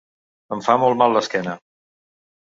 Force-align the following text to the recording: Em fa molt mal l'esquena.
Em 0.57 0.63
fa 0.67 0.77
molt 0.85 0.99
mal 1.03 1.13
l'esquena. 1.17 1.55